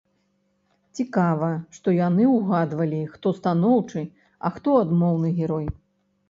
Цікава, 0.99 1.49
што 1.77 1.93
яны 2.07 2.25
ўгадвалі 2.37 3.03
хто 3.13 3.35
станоўчы, 3.41 4.03
а 4.49 4.53
хто 4.57 4.69
адмоўны 4.87 5.29
герой. 5.43 5.71